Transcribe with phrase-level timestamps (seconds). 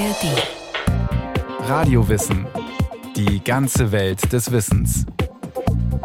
[0.00, 1.68] ARD.
[1.68, 2.46] Radiowissen.
[3.16, 5.04] Die ganze Welt des Wissens.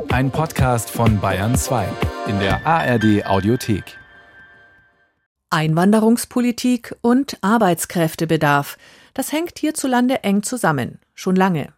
[0.09, 1.87] Ein Podcast von Bayern 2
[2.27, 3.97] in der ARD Audiothek.
[5.49, 8.77] Einwanderungspolitik und Arbeitskräftebedarf.
[9.13, 11.71] Das hängt hierzulande eng zusammen, schon lange.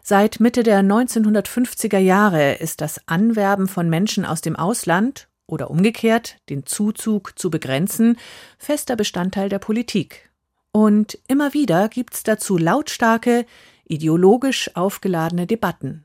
[0.00, 6.36] Seit Mitte der 1950er Jahre ist das Anwerben von Menschen aus dem Ausland oder umgekehrt
[6.50, 8.16] den Zuzug zu begrenzen
[8.58, 10.30] fester Bestandteil der Politik.
[10.76, 13.46] Und immer wieder gibt's dazu lautstarke,
[13.84, 16.04] ideologisch aufgeladene Debatten.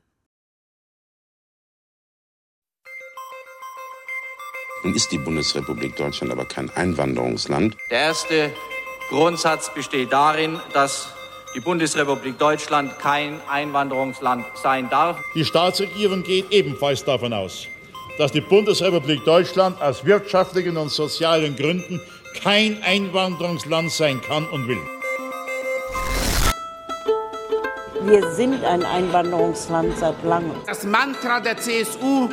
[4.84, 7.76] Nun ist die Bundesrepublik Deutschland aber kein Einwanderungsland.
[7.90, 8.52] Der erste
[9.08, 11.08] Grundsatz besteht darin, dass
[11.56, 15.20] die Bundesrepublik Deutschland kein Einwanderungsland sein darf.
[15.34, 17.66] Die Staatsregierung geht ebenfalls davon aus,
[18.18, 22.00] dass die Bundesrepublik Deutschland aus wirtschaftlichen und sozialen Gründen
[22.34, 24.80] kein Einwanderungsland sein kann und will.
[28.02, 30.56] Wir sind ein Einwanderungsland seit langem.
[30.66, 32.28] Das Mantra der CSU,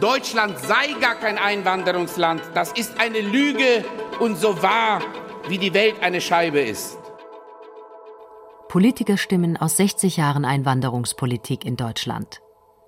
[0.00, 3.84] Deutschland sei gar kein Einwanderungsland, das ist eine Lüge
[4.20, 5.00] und so wahr,
[5.48, 6.98] wie die Welt eine Scheibe ist.
[8.68, 12.42] Politikerstimmen aus 60 Jahren Einwanderungspolitik in Deutschland.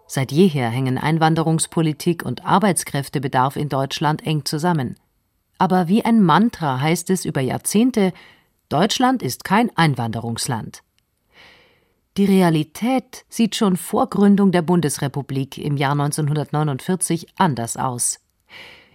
[0.06, 4.97] Seit jeher hängen Einwanderungspolitik und Arbeitskräftebedarf in Deutschland eng zusammen.
[5.58, 8.12] Aber wie ein Mantra heißt es über Jahrzehnte,
[8.68, 10.82] Deutschland ist kein Einwanderungsland.
[12.16, 18.20] Die Realität sieht schon vor Gründung der Bundesrepublik im Jahr 1949 anders aus.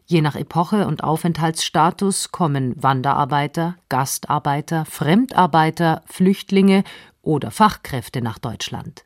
[0.06, 6.84] Je nach Epoche und Aufenthaltsstatus kommen Wanderarbeiter, Gastarbeiter, Fremdarbeiter, Flüchtlinge
[7.22, 9.06] oder Fachkräfte nach Deutschland.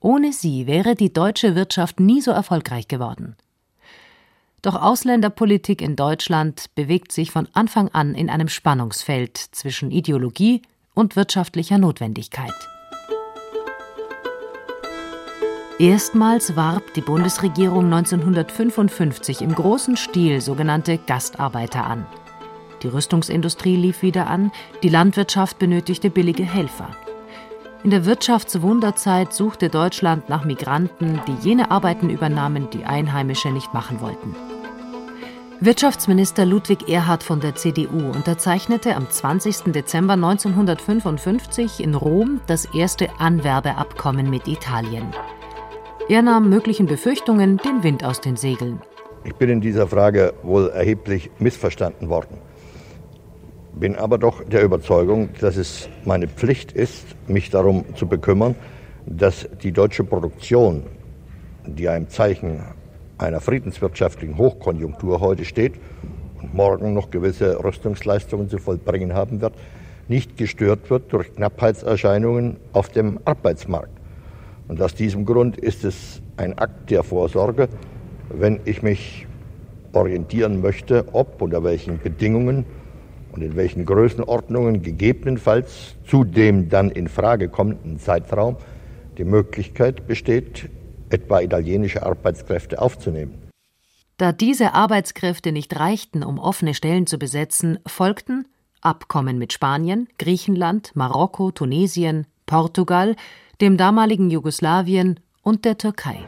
[0.00, 3.36] Ohne sie wäre die deutsche Wirtschaft nie so erfolgreich geworden.
[4.62, 10.62] Doch Ausländerpolitik in Deutschland bewegt sich von Anfang an in einem Spannungsfeld zwischen Ideologie
[10.94, 12.54] und wirtschaftlicher Notwendigkeit.
[15.78, 22.06] Erstmals warb die Bundesregierung 1955 im großen Stil sogenannte Gastarbeiter an.
[22.82, 24.52] Die Rüstungsindustrie lief wieder an,
[24.82, 26.96] die Landwirtschaft benötigte billige Helfer.
[27.84, 34.00] In der Wirtschaftswunderzeit suchte Deutschland nach Migranten, die jene Arbeiten übernahmen, die Einheimische nicht machen
[34.00, 34.34] wollten.
[35.60, 39.72] Wirtschaftsminister Ludwig Erhard von der CDU unterzeichnete am 20.
[39.72, 45.06] Dezember 1955 in Rom das erste Anwerbeabkommen mit Italien.
[46.08, 48.80] Er nahm möglichen Befürchtungen den Wind aus den Segeln.
[49.24, 52.38] Ich bin in dieser Frage wohl erheblich missverstanden worden.
[53.76, 58.54] Bin aber doch der Überzeugung, dass es meine Pflicht ist, mich darum zu bekümmern,
[59.04, 60.84] dass die deutsche Produktion,
[61.66, 62.62] die einem Zeichen
[63.18, 65.74] einer friedenswirtschaftlichen Hochkonjunktur heute steht
[66.40, 69.52] und morgen noch gewisse Rüstungsleistungen zu vollbringen haben wird,
[70.08, 73.92] nicht gestört wird durch Knappheitserscheinungen auf dem Arbeitsmarkt.
[74.68, 77.68] Und aus diesem Grund ist es ein Akt der Vorsorge,
[78.30, 79.26] wenn ich mich
[79.92, 82.64] orientieren möchte, ob unter welchen Bedingungen
[83.36, 88.56] und in welchen Größenordnungen gegebenenfalls zu dem dann in Frage kommenden Zeitraum
[89.18, 90.68] die Möglichkeit besteht,
[91.10, 93.34] etwa italienische Arbeitskräfte aufzunehmen.
[94.16, 98.46] Da diese Arbeitskräfte nicht reichten, um offene Stellen zu besetzen, folgten
[98.80, 103.16] Abkommen mit Spanien, Griechenland, Marokko, Tunesien, Portugal,
[103.60, 106.18] dem damaligen Jugoslawien und der Türkei.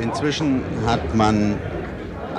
[0.00, 1.56] Inzwischen hat man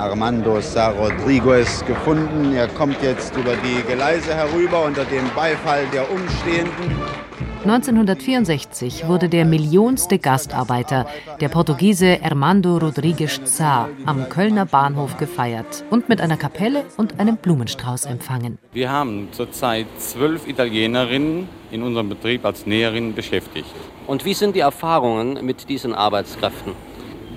[0.02, 2.54] Armando Sa Rodriguez gefunden.
[2.54, 6.90] Er kommt jetzt über die Geleise herüber unter dem Beifall der Umstehenden.
[7.64, 11.06] 1964 wurde der millionste Gastarbeiter,
[11.40, 17.36] der Portugiese Armando Rodrigues Zá, am Kölner Bahnhof gefeiert und mit einer Kapelle und einem
[17.36, 18.58] Blumenstrauß empfangen.
[18.72, 23.70] Wir haben zurzeit zwölf Italienerinnen in unserem Betrieb als Näherinnen beschäftigt.
[24.08, 26.72] Und wie sind die Erfahrungen mit diesen Arbeitskräften?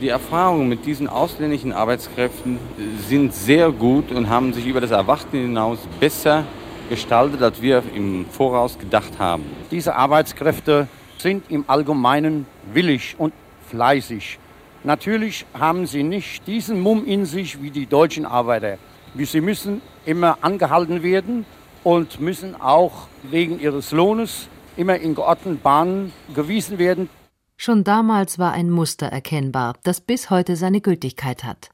[0.01, 2.59] Die Erfahrungen mit diesen ausländischen Arbeitskräften
[3.07, 6.43] sind sehr gut und haben sich über das Erwarten hinaus besser
[6.89, 9.43] gestaltet, als wir im Voraus gedacht haben.
[9.71, 13.33] Diese Arbeitskräfte sind im Allgemeinen willig und
[13.69, 14.37] fleißig.
[14.83, 18.77] Natürlich haben sie nicht diesen Mumm in sich wie die deutschen Arbeiter.
[19.17, 21.45] Sie müssen immer angehalten werden
[21.85, 27.09] und müssen auch wegen ihres Lohnes immer in geordneten Bahnen gewiesen werden.
[27.57, 31.69] Schon damals war ein Muster erkennbar, das bis heute seine Gültigkeit hat.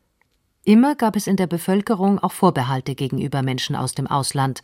[0.63, 4.61] Immer gab es in der Bevölkerung auch Vorbehalte gegenüber Menschen aus dem Ausland.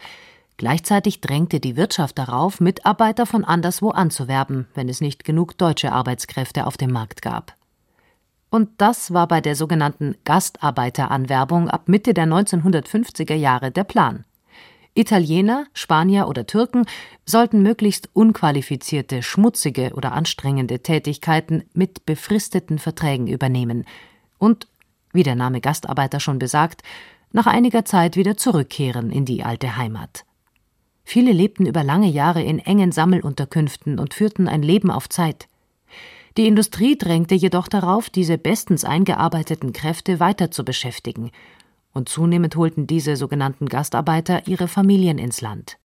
[0.57, 6.67] Gleichzeitig drängte die Wirtschaft darauf, Mitarbeiter von anderswo anzuwerben, wenn es nicht genug deutsche Arbeitskräfte
[6.67, 7.55] auf dem Markt gab.
[8.49, 14.23] Und das war bei der sogenannten Gastarbeiteranwerbung ab Mitte der 1950er Jahre der Plan.
[14.97, 16.85] Italiener, Spanier oder Türken
[17.23, 23.85] sollten möglichst unqualifizierte, schmutzige oder anstrengende Tätigkeiten mit befristeten Verträgen übernehmen
[24.39, 24.67] und,
[25.13, 26.81] wie der Name Gastarbeiter schon besagt,
[27.31, 30.25] nach einiger Zeit wieder zurückkehren in die alte Heimat.
[31.03, 35.47] Viele lebten über lange Jahre in engen Sammelunterkünften und führten ein Leben auf Zeit.
[36.38, 41.31] Die Industrie drängte jedoch darauf, diese bestens eingearbeiteten Kräfte weiter zu beschäftigen
[41.97, 45.77] und zunehmend holten diese sogenannten Gastarbeiter ihre Familien ins Land.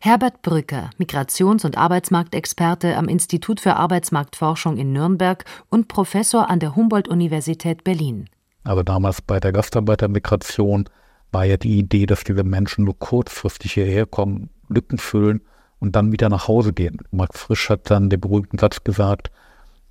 [0.00, 6.74] Herbert Brücker, Migrations- und Arbeitsmarktexperte am Institut für Arbeitsmarktforschung in Nürnberg und Professor an der
[6.76, 8.28] Humboldt-Universität Berlin.
[8.64, 10.88] Aber damals bei der Gastarbeitermigration
[11.32, 15.42] war ja die Idee, dass diese Menschen nur kurzfristig hierher kommen, Lücken füllen
[15.78, 16.98] und dann wieder nach Hause gehen.
[17.10, 19.30] Max Frisch hat dann den berühmten Satz gesagt,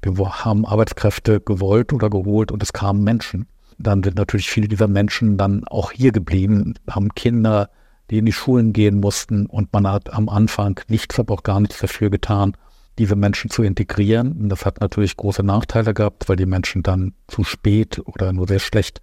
[0.01, 3.47] wir haben Arbeitskräfte gewollt oder geholt und es kamen Menschen
[3.77, 7.69] dann sind natürlich viele dieser Menschen dann auch hier geblieben, haben Kinder,
[8.09, 11.59] die in die Schulen gehen mussten und man hat am Anfang nichts, aber auch gar
[11.59, 12.53] nichts dafür getan,
[12.97, 14.31] diese Menschen zu integrieren.
[14.33, 18.47] Und das hat natürlich große Nachteile gehabt, weil die Menschen dann zu spät oder nur
[18.47, 19.01] sehr schlecht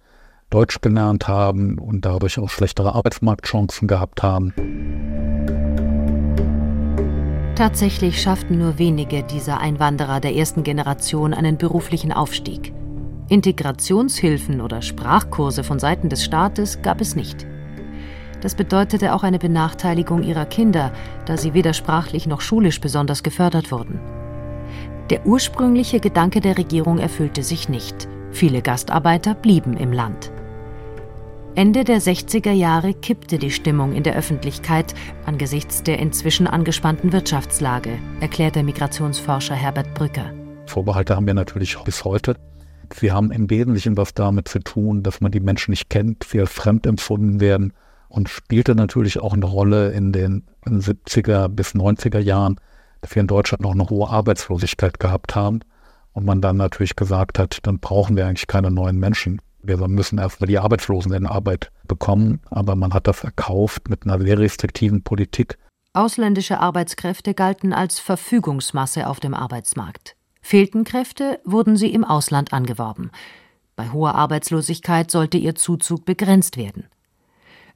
[0.49, 4.53] Deutsch gelernt haben und dadurch auch schlechtere Arbeitsmarktchancen gehabt haben.
[7.55, 12.73] Tatsächlich schafften nur wenige dieser Einwanderer der ersten Generation einen beruflichen Aufstieg.
[13.29, 17.47] Integrationshilfen oder Sprachkurse von Seiten des Staates gab es nicht.
[18.41, 20.91] Das bedeutete auch eine Benachteiligung ihrer Kinder,
[21.25, 23.99] da sie weder sprachlich noch schulisch besonders gefördert wurden.
[25.09, 28.07] Der ursprüngliche Gedanke der Regierung erfüllte sich nicht.
[28.31, 30.31] Viele Gastarbeiter blieben im Land.
[31.55, 34.93] Ende der 60er Jahre kippte die Stimmung in der Öffentlichkeit
[35.25, 40.33] angesichts der inzwischen angespannten Wirtschaftslage, erklärt der Migrationsforscher Herbert Brücker.
[40.65, 42.35] Vorbehalte haben wir natürlich bis heute.
[42.93, 46.51] Sie haben im Wesentlichen was damit zu tun, dass man die Menschen nicht kennt, als
[46.51, 47.73] fremd empfunden werden
[48.09, 52.59] und spielte natürlich auch eine Rolle in den 70er bis 90er Jahren,
[53.01, 55.59] dass wir in Deutschland noch eine hohe Arbeitslosigkeit gehabt haben
[56.13, 59.41] und man dann natürlich gesagt hat, dann brauchen wir eigentlich keine neuen Menschen.
[59.61, 64.21] Wir müssen erstmal die Arbeitslosen in Arbeit bekommen, aber man hat das erkauft mit einer
[64.21, 65.57] sehr restriktiven Politik.
[65.93, 70.15] Ausländische Arbeitskräfte galten als Verfügungsmasse auf dem Arbeitsmarkt.
[70.45, 73.09] Fehlten Kräfte, wurden sie im Ausland angeworben.
[73.75, 76.85] Bei hoher Arbeitslosigkeit sollte ihr Zuzug begrenzt werden.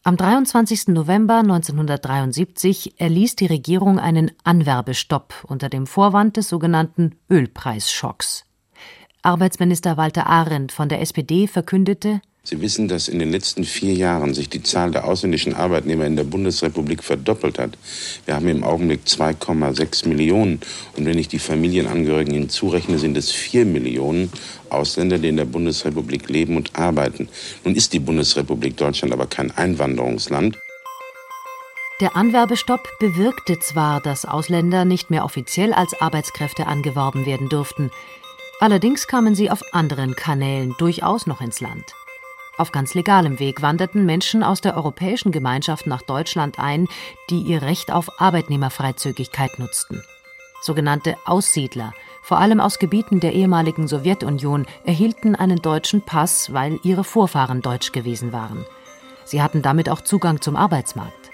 [0.03, 0.89] Am 23.
[0.89, 8.45] November 1973 erließ die Regierung einen Anwerbestopp unter dem Vorwand des sogenannten Ölpreisschocks.
[9.23, 14.33] Arbeitsminister Walter Arendt von der SPD verkündete, Sie wissen, dass in den letzten vier Jahren
[14.33, 17.77] sich die Zahl der ausländischen Arbeitnehmer in der Bundesrepublik verdoppelt hat.
[18.25, 20.61] Wir haben im Augenblick 2,6 Millionen.
[20.95, 24.31] Und wenn ich die Familienangehörigen hinzurechne, sind es vier Millionen
[24.69, 27.27] Ausländer, die in der Bundesrepublik leben und arbeiten.
[27.65, 30.57] Nun ist die Bundesrepublik Deutschland aber kein Einwanderungsland.
[31.99, 37.91] Der Anwerbestopp bewirkte zwar, dass Ausländer nicht mehr offiziell als Arbeitskräfte angeworben werden durften.
[38.61, 41.93] Allerdings kamen sie auf anderen Kanälen durchaus noch ins Land.
[42.59, 46.89] Auf ganz legalem Weg wanderten Menschen aus der Europäischen Gemeinschaft nach Deutschland ein,
[47.29, 50.03] die ihr Recht auf Arbeitnehmerfreizügigkeit nutzten.
[50.61, 57.05] Sogenannte Aussiedler, vor allem aus Gebieten der ehemaligen Sowjetunion, erhielten einen deutschen Pass, weil ihre
[57.05, 58.65] Vorfahren deutsch gewesen waren.
[59.23, 61.31] Sie hatten damit auch Zugang zum Arbeitsmarkt.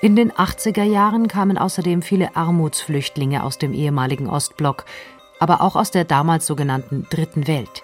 [0.00, 4.86] In den 80er Jahren kamen außerdem viele Armutsflüchtlinge aus dem ehemaligen Ostblock,
[5.40, 7.82] aber auch aus der damals sogenannten Dritten Welt.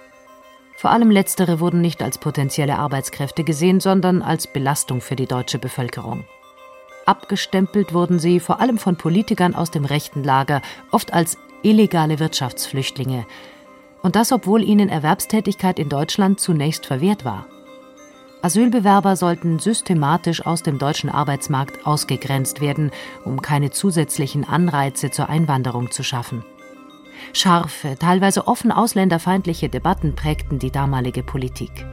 [0.77, 5.59] Vor allem letztere wurden nicht als potenzielle Arbeitskräfte gesehen, sondern als Belastung für die deutsche
[5.59, 6.25] Bevölkerung.
[7.07, 13.27] Abgestempelt wurden sie vor allem von Politikern aus dem rechten Lager, oft als illegale Wirtschaftsflüchtlinge.
[14.03, 17.47] Und das, obwohl ihnen Erwerbstätigkeit in Deutschland zunächst verwehrt war.
[18.43, 22.91] Asylbewerber sollten systematisch aus dem deutschen Arbeitsmarkt ausgegrenzt werden,
[23.25, 26.45] um keine zusätzlichen Anreize zur Einwanderung zu schaffen.
[27.33, 31.87] Scharfe, teilweise offen ausländerfeindliche Debatten prägten die damalige Politik.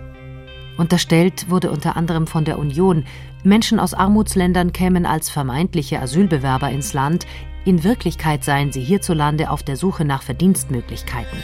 [0.77, 3.05] Unterstellt wurde unter anderem von der Union,
[3.43, 7.27] Menschen aus Armutsländern kämen als vermeintliche Asylbewerber ins Land,
[7.65, 11.43] in Wirklichkeit seien sie hierzulande auf der Suche nach Verdienstmöglichkeiten.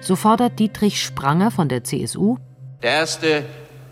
[0.00, 2.36] So fordert Dietrich Spranger von der CSU
[2.82, 3.44] Der erste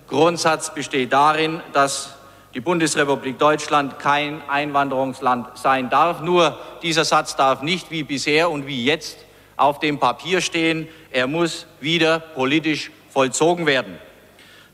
[0.09, 2.19] Grundsatz besteht darin, dass
[2.55, 6.21] die Bundesrepublik Deutschland kein Einwanderungsland sein darf.
[6.21, 9.19] Nur dieser Satz darf nicht wie bisher und wie jetzt
[9.57, 10.89] auf dem Papier stehen.
[11.11, 13.99] Er muss wieder politisch vollzogen werden.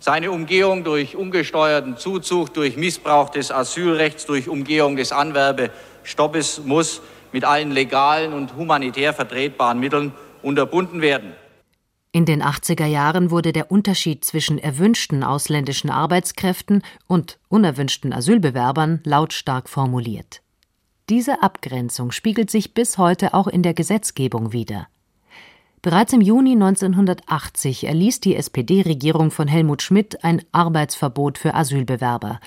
[0.00, 7.00] Seine Umgehung durch ungesteuerten Zuzug, durch Missbrauch des Asylrechts, durch Umgehung des Anwerbestoppes muss
[7.32, 11.32] mit allen legalen und humanitär vertretbaren Mitteln unterbunden werden.
[12.18, 19.68] In den 80er Jahren wurde der Unterschied zwischen erwünschten ausländischen Arbeitskräften und unerwünschten Asylbewerbern lautstark
[19.68, 20.42] formuliert.
[21.08, 24.88] Diese Abgrenzung spiegelt sich bis heute auch in der Gesetzgebung wider.
[25.80, 32.40] Bereits im Juni 1980 erließ die SPD-Regierung von Helmut Schmidt ein Arbeitsverbot für Asylbewerber.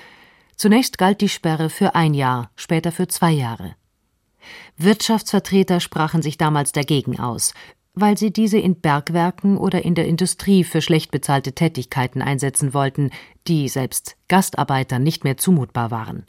[0.54, 3.74] Zunächst galt die Sperre für ein Jahr, später für zwei Jahre.
[4.76, 7.54] Wirtschaftsvertreter sprachen sich damals dagegen aus,
[7.94, 13.10] weil sie diese in Bergwerken oder in der Industrie für schlecht bezahlte Tätigkeiten einsetzen wollten,
[13.46, 16.26] die selbst Gastarbeitern nicht mehr zumutbar waren.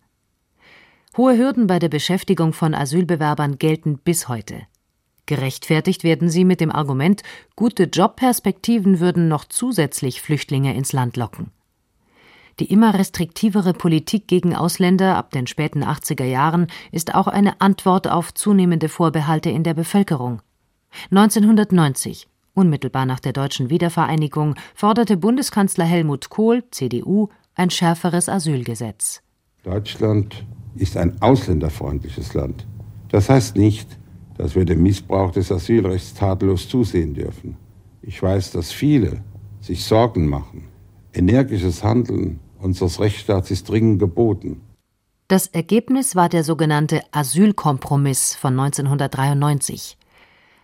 [1.16, 4.64] Hohe Hürden bei der Beschäftigung von Asylbewerbern gelten bis heute.
[5.26, 7.24] Gerechtfertigt werden sie mit dem Argument,
[7.56, 11.52] gute Jobperspektiven würden noch zusätzlich Flüchtlinge ins Land locken.
[12.60, 18.08] Die immer restriktivere Politik gegen Ausländer ab den späten 80er Jahren ist auch eine Antwort
[18.08, 20.42] auf zunehmende Vorbehalte in der Bevölkerung.
[21.12, 29.22] 1990, unmittelbar nach der deutschen Wiedervereinigung, forderte Bundeskanzler Helmut Kohl, CDU, ein schärferes Asylgesetz.
[29.64, 30.46] Deutschland
[30.76, 32.66] ist ein ausländerfreundliches Land.
[33.10, 33.98] Das heißt nicht,
[34.38, 37.58] dass wir dem Missbrauch des Asylrechts tadellos zusehen dürfen.
[38.02, 39.22] Ich weiß, dass viele
[39.62, 40.68] sich Sorgen machen.
[41.14, 44.62] Energisches Handeln unseres Rechtsstaats ist dringend geboten.
[45.28, 49.98] Das Ergebnis war der sogenannte Asylkompromiss von 1993.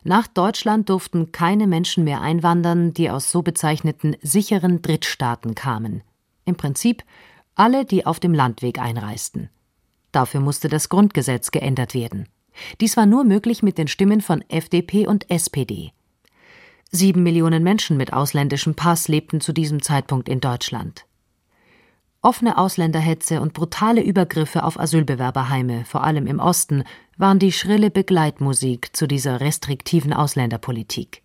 [0.09, 6.01] Nach Deutschland durften keine Menschen mehr einwandern, die aus so bezeichneten sicheren Drittstaaten kamen.
[6.45, 7.03] Im Prinzip
[7.53, 9.51] alle, die auf dem Landweg einreisten.
[10.11, 12.27] Dafür musste das Grundgesetz geändert werden.
[12.81, 15.91] Dies war nur möglich mit den Stimmen von FDP und SPD.
[16.89, 21.05] Sieben Millionen Menschen mit ausländischem Pass lebten zu diesem Zeitpunkt in Deutschland.
[22.23, 26.83] Offene Ausländerhetze und brutale Übergriffe auf Asylbewerberheime, vor allem im Osten,
[27.19, 31.21] waren die schrille Begleitmusik zu dieser restriktiven Ausländerpolitik.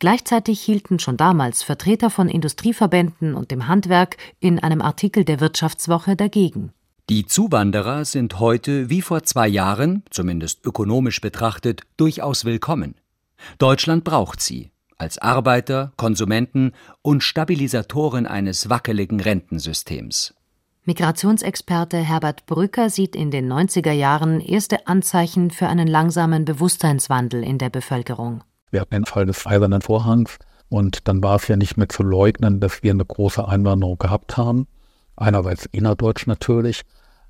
[0.00, 6.16] Gleichzeitig hielten schon damals Vertreter von Industrieverbänden und dem Handwerk in einem Artikel der Wirtschaftswoche
[6.16, 6.72] dagegen.
[7.10, 12.94] Die Zuwanderer sind heute wie vor zwei Jahren, zumindest ökonomisch betrachtet, durchaus willkommen.
[13.58, 20.34] Deutschland braucht sie als Arbeiter, Konsumenten und Stabilisatoren eines wackeligen Rentensystems.
[20.88, 27.58] Migrationsexperte Herbert Brücker sieht in den 90er Jahren erste Anzeichen für einen langsamen Bewusstseinswandel in
[27.58, 28.42] der Bevölkerung.
[28.70, 30.38] Wir hatten den Fall des Eisernen Vorhangs
[30.70, 34.38] und dann war es ja nicht mehr zu leugnen, dass wir eine große Einwanderung gehabt
[34.38, 34.66] haben.
[35.14, 36.84] Einerseits innerdeutsch natürlich,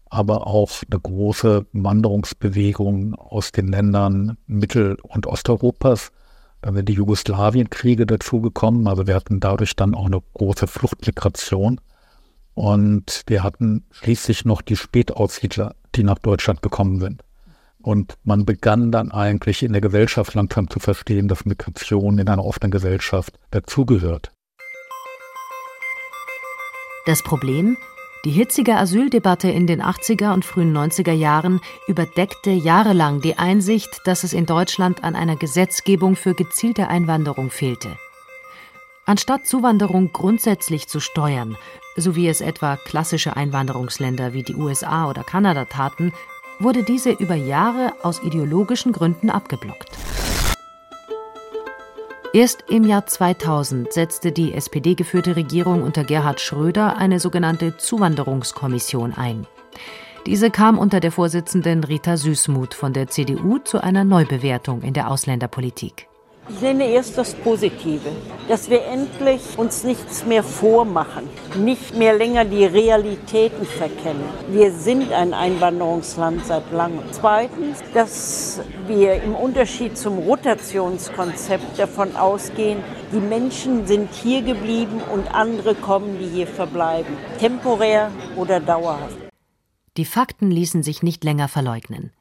[0.08, 6.12] aber auch eine große Wanderungsbewegung aus den Ländern Mittel- und Osteuropas.
[6.62, 8.86] Dann sind die Jugoslawienkriege dazugekommen.
[8.86, 11.80] Also wir hatten dadurch dann auch eine große Fluchtmigration.
[12.58, 17.22] Und wir hatten schließlich noch die Spätaussiedler, die nach Deutschland gekommen sind.
[17.80, 22.44] Und man begann dann eigentlich in der Gesellschaft langsam zu verstehen, dass Migration in einer
[22.44, 24.32] offenen Gesellschaft dazugehört.
[27.06, 27.76] Das Problem?
[28.24, 34.24] Die hitzige Asyldebatte in den 80er und frühen 90er Jahren überdeckte jahrelang die Einsicht, dass
[34.24, 37.96] es in Deutschland an einer Gesetzgebung für gezielte Einwanderung fehlte.
[39.06, 41.56] Anstatt Zuwanderung grundsätzlich zu steuern,
[42.00, 46.12] so wie es etwa klassische Einwanderungsländer wie die USA oder Kanada taten,
[46.58, 49.90] wurde diese über Jahre aus ideologischen Gründen abgeblockt.
[52.34, 59.46] Erst im Jahr 2000 setzte die SPD-geführte Regierung unter Gerhard Schröder eine sogenannte Zuwanderungskommission ein.
[60.26, 65.10] Diese kam unter der Vorsitzenden Rita Süßmuth von der CDU zu einer Neubewertung in der
[65.10, 66.06] Ausländerpolitik.
[66.50, 68.10] Ich nenne erst das Positive,
[68.48, 74.24] dass wir endlich uns nichts mehr vormachen, nicht mehr länger die Realitäten verkennen.
[74.48, 77.02] Wir sind ein Einwanderungsland seit langem.
[77.12, 85.34] Zweitens, dass wir im Unterschied zum Rotationskonzept davon ausgehen, die Menschen sind hier geblieben und
[85.34, 89.18] andere kommen, die hier verbleiben, temporär oder dauerhaft.
[89.98, 92.12] Die Fakten ließen sich nicht länger verleugnen.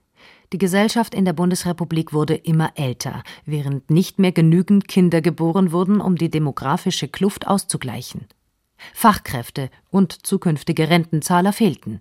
[0.54, 6.00] Die Gesellschaft in der Bundesrepublik wurde immer älter, während nicht mehr genügend Kinder geboren wurden,
[6.00, 8.28] um die demografische Kluft auszugleichen.
[8.94, 12.00] Fachkräfte und zukünftige Rentenzahler fehlten.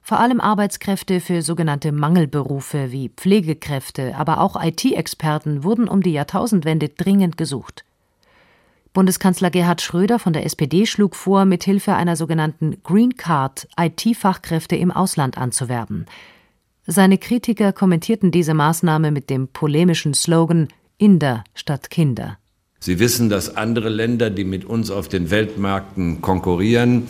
[0.00, 6.88] Vor allem Arbeitskräfte für sogenannte Mangelberufe wie Pflegekräfte, aber auch IT-Experten wurden um die Jahrtausendwende
[6.88, 7.84] dringend gesucht.
[8.94, 14.90] Bundeskanzler Gerhard Schröder von der SPD schlug vor, mithilfe einer sogenannten Green Card IT-Fachkräfte im
[14.90, 16.06] Ausland anzuwerben.
[16.90, 22.38] Seine Kritiker kommentierten diese Maßnahme mit dem polemischen Slogan Inder statt Kinder.
[22.80, 27.02] Sie wissen, dass andere Länder, die mit uns auf den Weltmärkten konkurrieren,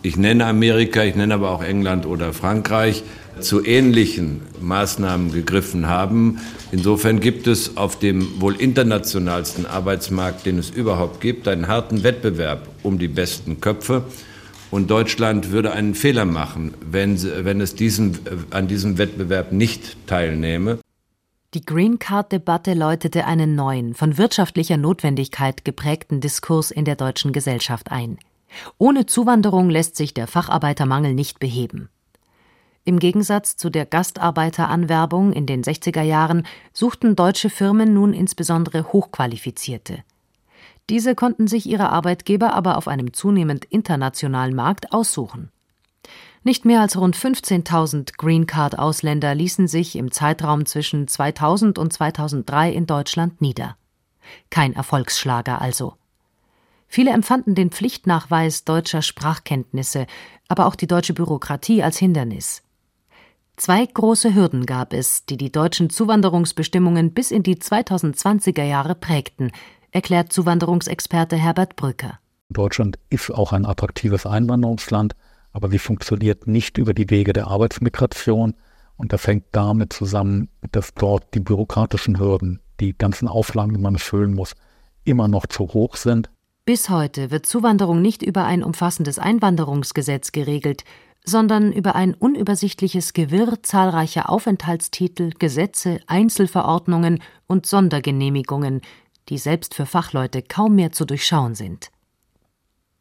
[0.00, 3.02] ich nenne Amerika, ich nenne aber auch England oder Frankreich,
[3.38, 6.38] zu ähnlichen Maßnahmen gegriffen haben.
[6.72, 12.68] Insofern gibt es auf dem wohl internationalsten Arbeitsmarkt, den es überhaupt gibt, einen harten Wettbewerb
[12.82, 14.04] um die besten Köpfe.
[14.70, 18.18] Und Deutschland würde einen Fehler machen, wenn, wenn es diesen,
[18.50, 20.78] an diesem Wettbewerb nicht teilnehme.
[21.54, 27.90] Die Green Card-Debatte läutete einen neuen, von wirtschaftlicher Notwendigkeit geprägten Diskurs in der deutschen Gesellschaft
[27.92, 28.18] ein.
[28.78, 31.88] Ohne Zuwanderung lässt sich der Facharbeitermangel nicht beheben.
[32.84, 40.04] Im Gegensatz zu der Gastarbeiteranwerbung in den 60er Jahren suchten deutsche Firmen nun insbesondere Hochqualifizierte.
[40.88, 45.50] Diese konnten sich ihre Arbeitgeber aber auf einem zunehmend internationalen Markt aussuchen.
[46.44, 51.92] Nicht mehr als rund 15.000 Green Card Ausländer ließen sich im Zeitraum zwischen 2000 und
[51.92, 53.76] 2003 in Deutschland nieder.
[54.48, 55.94] Kein Erfolgsschlager also.
[56.86, 60.06] Viele empfanden den Pflichtnachweis deutscher Sprachkenntnisse,
[60.46, 62.62] aber auch die deutsche Bürokratie als Hindernis.
[63.56, 69.50] Zwei große Hürden gab es, die die deutschen Zuwanderungsbestimmungen bis in die 2020er Jahre prägten,
[69.96, 72.18] erklärt Zuwanderungsexperte Herbert Brücker.
[72.50, 75.16] Deutschland ist auch ein attraktives Einwanderungsland,
[75.52, 78.52] aber sie funktioniert nicht über die Wege der Arbeitsmigration.
[78.98, 83.94] Und das hängt damit zusammen, dass dort die bürokratischen Hürden, die ganzen Auflagen, die man
[83.94, 84.52] erfüllen muss,
[85.04, 86.28] immer noch zu hoch sind.
[86.66, 90.84] Bis heute wird Zuwanderung nicht über ein umfassendes Einwanderungsgesetz geregelt,
[91.24, 98.82] sondern über ein unübersichtliches Gewirr zahlreicher Aufenthaltstitel, Gesetze, Einzelverordnungen und Sondergenehmigungen,
[99.28, 101.90] die selbst für Fachleute kaum mehr zu durchschauen sind.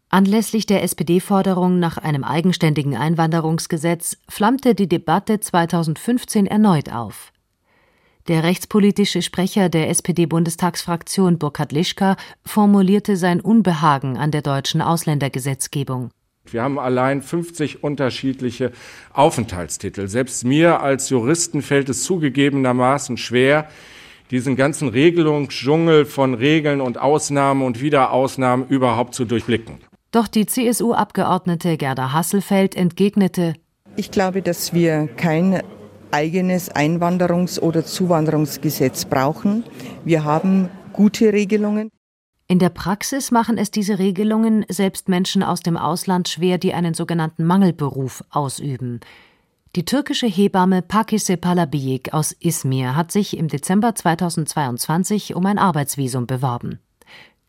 [0.09, 7.31] Anlässlich der SPD-Forderung nach einem eigenständigen Einwanderungsgesetz flammte die Debatte 2015 erneut auf.
[8.27, 16.09] Der rechtspolitische Sprecher der SPD-Bundestagsfraktion Burkhard Lischka formulierte sein Unbehagen an der deutschen Ausländergesetzgebung.
[16.45, 18.71] Wir haben allein 50 unterschiedliche
[19.13, 20.07] Aufenthaltstitel.
[20.07, 23.67] Selbst mir als Juristen fällt es zugegebenermaßen schwer,
[24.31, 29.79] diesen ganzen Regelungsdschungel von Regeln und Ausnahmen und Wiederausnahmen überhaupt zu durchblicken.
[30.11, 33.53] Doch die CSU-Abgeordnete Gerda Hasselfeld entgegnete,
[33.97, 35.61] ich glaube, dass wir kein
[36.11, 39.63] eigenes Einwanderungs- oder Zuwanderungsgesetz brauchen.
[40.03, 41.91] Wir haben gute Regelungen.
[42.47, 46.93] In der Praxis machen es diese Regelungen selbst Menschen aus dem Ausland schwer, die einen
[46.93, 48.99] sogenannten Mangelberuf ausüben.
[49.75, 56.27] Die türkische Hebamme Pakise Palabiyik aus Izmir hat sich im Dezember 2022 um ein Arbeitsvisum
[56.27, 56.79] beworben.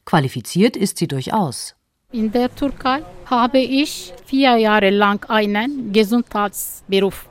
[0.05, 1.77] Qualifiziert ist sie durchaus.
[2.11, 7.29] In der Türkei habe ich vier Jahre lang einen Gesundheitsberuf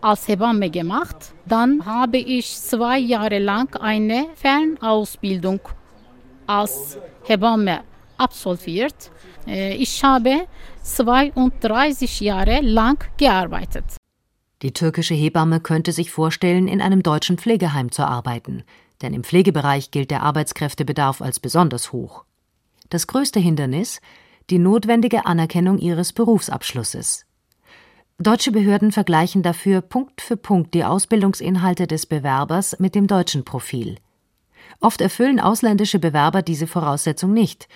[0.00, 1.32] als Hebamme gemacht.
[1.44, 5.58] Dann habe ich zwei Jahre lang eine Fernausbildung
[6.46, 7.80] als Hebamme
[8.18, 9.10] absolviert.
[9.46, 10.46] Äh, ich habe
[10.82, 13.95] 32 Jahre lang gearbeitet.
[14.62, 18.62] Die türkische Hebamme könnte sich vorstellen, in einem deutschen Pflegeheim zu arbeiten,
[19.02, 22.24] denn im Pflegebereich gilt der Arbeitskräftebedarf als besonders hoch.
[22.88, 24.00] Das größte Hindernis
[24.50, 27.26] die notwendige Anerkennung ihres Berufsabschlusses.
[28.18, 33.96] Deutsche Behörden vergleichen dafür Punkt für Punkt die Ausbildungsinhalte des Bewerbers mit dem deutschen Profil.
[34.80, 37.68] Oft erfüllen ausländische Bewerber diese Voraussetzung nicht.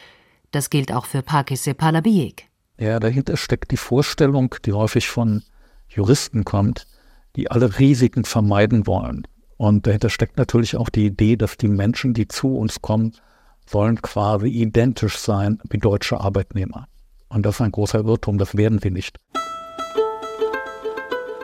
[0.50, 2.48] Das gilt auch für Pakise Palabiyek.
[2.78, 5.42] Ja, dahinter steckt die Vorstellung, die häufig von
[5.90, 6.86] Juristen kommt,
[7.36, 9.26] die alle Risiken vermeiden wollen.
[9.56, 13.12] Und dahinter steckt natürlich auch die Idee, dass die Menschen, die zu uns kommen,
[13.66, 16.86] sollen quasi identisch sein wie deutsche Arbeitnehmer.
[17.28, 19.18] Und das ist ein großer Irrtum, das werden wir nicht.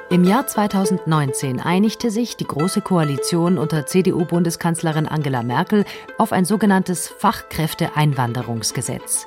[0.09, 5.85] Im Jahr 2019 einigte sich die Große Koalition unter CDU-Bundeskanzlerin Angela Merkel
[6.17, 9.27] auf ein sogenanntes Fachkräfteeinwanderungsgesetz.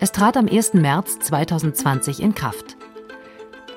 [0.00, 0.72] Es trat am 1.
[0.74, 2.77] März 2020 in Kraft.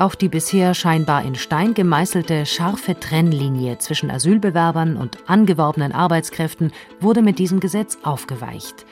[0.01, 7.21] Auch die bisher scheinbar in Stein gemeißelte scharfe Trennlinie zwischen Asylbewerbern und angeworbenen Arbeitskräften wurde
[7.21, 8.85] mit diesem Gesetz aufgeweicht.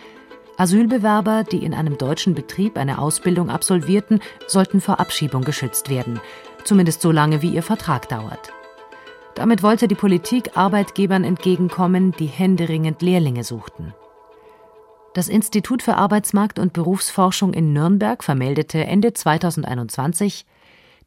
[0.57, 6.19] Asylbewerber, die in einem deutschen Betrieb eine Ausbildung absolvierten, sollten vor Abschiebung geschützt werden
[6.63, 8.51] zumindest so lange wie ihr Vertrag dauert.
[9.35, 13.93] Damit wollte die Politik Arbeitgebern entgegenkommen, die händeringend Lehrlinge suchten.
[15.13, 20.45] Das Institut für Arbeitsmarkt und Berufsforschung in Nürnberg vermeldete Ende 2021,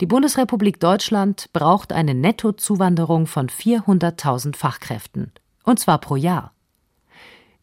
[0.00, 5.32] die Bundesrepublik Deutschland braucht eine Nettozuwanderung von 400.000 Fachkräften,
[5.64, 6.52] und zwar pro Jahr.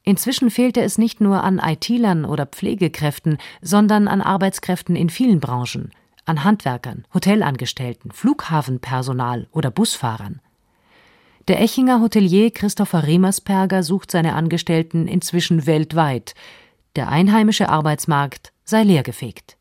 [0.04, 5.92] Inzwischen fehlte es nicht nur an IT-Lern oder Pflegekräften, sondern an Arbeitskräften in vielen Branchen,
[6.26, 10.42] an Handwerkern, Hotelangestellten, Flughafenpersonal oder Busfahrern.
[11.48, 16.34] Der Echinger Hotelier Christopher Riemersperger sucht seine Angestellten inzwischen weltweit.
[16.96, 19.59] Der einheimische Arbeitsmarkt sei leergefegt.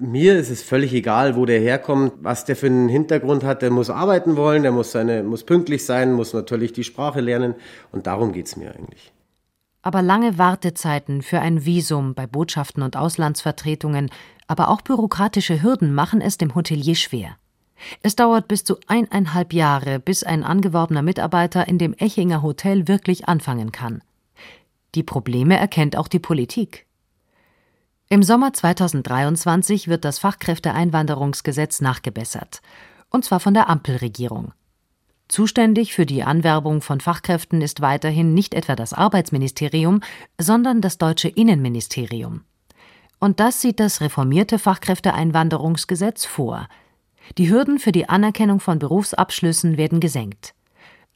[0.00, 3.62] Mir ist es völlig egal, wo der herkommt, was der für einen Hintergrund hat.
[3.62, 7.54] Der muss arbeiten wollen, der muss, seine, muss pünktlich sein, muss natürlich die Sprache lernen.
[7.92, 9.12] Und darum geht es mir eigentlich.
[9.82, 14.10] Aber lange Wartezeiten für ein Visum bei Botschaften und Auslandsvertretungen,
[14.46, 17.36] aber auch bürokratische Hürden machen es dem Hotelier schwer.
[18.02, 23.28] Es dauert bis zu eineinhalb Jahre, bis ein angeworbener Mitarbeiter in dem Echinger Hotel wirklich
[23.28, 24.02] anfangen kann.
[24.94, 26.85] Die Probleme erkennt auch die Politik.
[28.08, 32.62] Im Sommer 2023 wird das Fachkräfteeinwanderungsgesetz nachgebessert.
[33.10, 34.52] Und zwar von der Ampelregierung.
[35.26, 40.02] Zuständig für die Anwerbung von Fachkräften ist weiterhin nicht etwa das Arbeitsministerium,
[40.40, 42.44] sondern das deutsche Innenministerium.
[43.18, 46.68] Und das sieht das reformierte Fachkräfteeinwanderungsgesetz vor.
[47.38, 50.54] Die Hürden für die Anerkennung von Berufsabschlüssen werden gesenkt.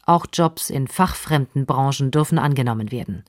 [0.07, 3.23] Auch Jobs in fachfremden Branchen dürfen angenommen werden.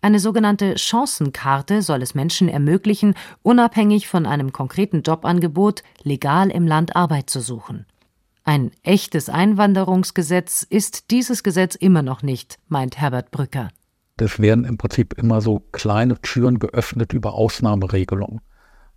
[0.00, 6.94] Eine sogenannte Chancenkarte soll es Menschen ermöglichen, unabhängig von einem konkreten Jobangebot legal im Land
[6.94, 7.84] Arbeit zu suchen.
[8.44, 13.68] Ein echtes Einwanderungsgesetz ist dieses Gesetz immer noch nicht, meint Herbert Brücker.
[14.20, 18.40] Es werden im Prinzip immer so kleine Türen geöffnet über Ausnahmeregelungen.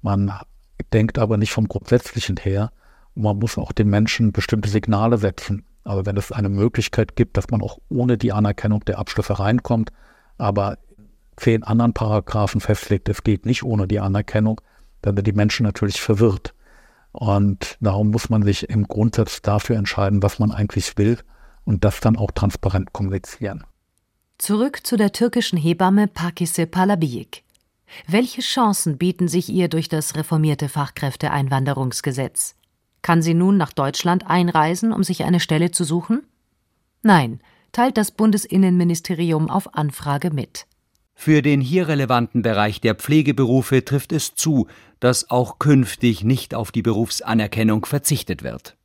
[0.01, 0.31] Man
[0.93, 2.71] denkt aber nicht vom Grundsätzlichen her.
[3.13, 5.65] Man muss auch den Menschen bestimmte Signale setzen.
[5.83, 9.91] Aber wenn es eine Möglichkeit gibt, dass man auch ohne die Anerkennung der Abschlüsse reinkommt,
[10.37, 10.77] aber
[11.37, 14.61] zehn anderen Paragraphen festlegt, es geht nicht ohne die Anerkennung,
[15.01, 16.53] dann sind die Menschen natürlich verwirrt.
[17.11, 21.17] Und darum muss man sich im Grundsatz dafür entscheiden, was man eigentlich will
[21.65, 23.63] und das dann auch transparent kommunizieren.
[24.37, 27.43] Zurück zu der türkischen Hebamme Pakise Palabiyik.
[28.07, 32.55] Welche Chancen bieten sich ihr durch das reformierte Fachkräfteeinwanderungsgesetz?
[33.01, 36.23] Kann sie nun nach Deutschland einreisen, um sich eine Stelle zu suchen?
[37.03, 37.41] Nein,
[37.71, 40.65] teilt das Bundesinnenministerium auf Anfrage mit.
[41.23, 44.65] Für den hier relevanten Bereich der Pflegeberufe trifft es zu,
[44.99, 48.75] dass auch künftig nicht auf die Berufsanerkennung verzichtet wird.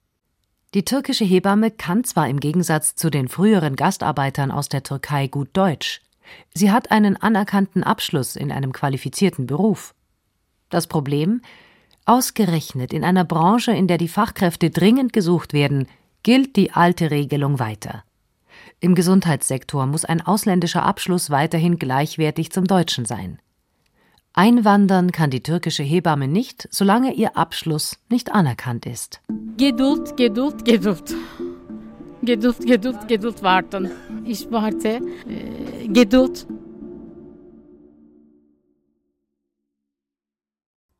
[0.74, 5.48] Die türkische Hebamme kann zwar im Gegensatz zu den früheren Gastarbeitern aus der Türkei gut
[5.54, 6.02] Deutsch.
[6.52, 9.94] Sie hat einen anerkannten Abschluss in einem qualifizierten Beruf.
[10.68, 11.40] Das Problem?
[12.04, 15.88] Ausgerechnet in einer Branche, in der die Fachkräfte dringend gesucht werden,
[16.22, 18.04] gilt die alte Regelung weiter.
[18.80, 23.38] Im Gesundheitssektor muss ein ausländischer Abschluss weiterhin gleichwertig zum deutschen sein.
[24.34, 29.22] Einwandern kann die türkische Hebamme nicht, solange ihr Abschluss nicht anerkannt ist.
[29.56, 31.14] Geduld, Geduld, Geduld.
[32.20, 33.90] Geduld, Geduld, Geduld warten.
[34.26, 35.00] Ich warte.
[35.26, 36.46] Äh, Geduld.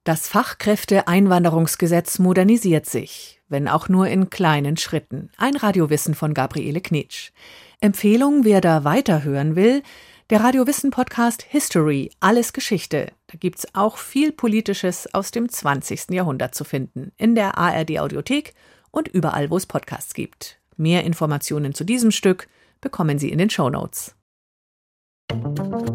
[0.05, 5.31] Das Fachkräfteeinwanderungsgesetz modernisiert sich, wenn auch nur in kleinen Schritten.
[5.37, 7.33] Ein Radiowissen von Gabriele Knitsch.
[7.81, 9.83] Empfehlung, wer da weiterhören will,
[10.31, 13.13] der Radiowissen Podcast History, alles Geschichte.
[13.27, 16.11] Da gibt's auch viel Politisches aus dem 20.
[16.11, 17.13] Jahrhundert zu finden.
[17.19, 18.55] In der ARD Audiothek
[18.91, 20.59] und überall, wo es Podcasts gibt.
[20.79, 22.49] Mehr Informationen zu diesem Stück
[22.81, 24.15] bekommen Sie in den Show Notes.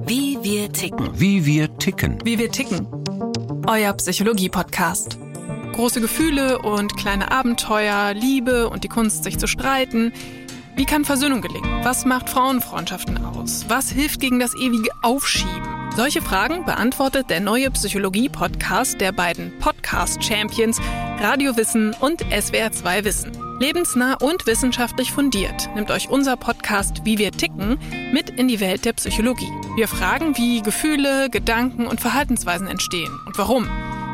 [0.05, 1.19] Wie wir ticken.
[1.19, 2.19] Wie wir ticken.
[2.23, 2.87] Wie wir ticken.
[3.67, 5.17] Euer Psychologie-Podcast.
[5.73, 10.13] Große Gefühle und kleine Abenteuer, Liebe und die Kunst, sich zu streiten–
[10.75, 11.83] wie kann Versöhnung gelingen?
[11.83, 13.65] Was macht Frauenfreundschaften aus?
[13.67, 15.91] Was hilft gegen das ewige Aufschieben?
[15.95, 20.79] Solche Fragen beantwortet der neue Psychologie-Podcast der beiden Podcast-Champions
[21.19, 23.31] Radio Wissen und SWR2 Wissen.
[23.59, 27.77] Lebensnah und wissenschaftlich fundiert nimmt euch unser Podcast Wie wir ticken
[28.11, 29.51] mit in die Welt der Psychologie.
[29.75, 33.67] Wir fragen, wie Gefühle, Gedanken und Verhaltensweisen entstehen und warum.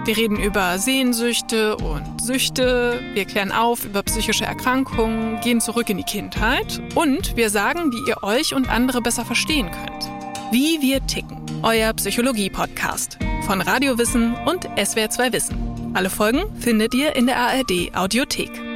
[0.08, 5.98] Wir reden über Sehnsüchte und Süchte, wir klären auf über psychische Erkrankungen, gehen zurück in
[5.98, 10.10] die Kindheit und wir sagen, wie ihr euch und andere besser verstehen könnt.
[10.50, 11.42] Wie wir ticken.
[11.62, 15.92] Euer Psychologie-Podcast von Radiowissen und SWR2 Wissen.
[15.94, 18.67] Alle Folgen findet ihr in der ARD Audiothek.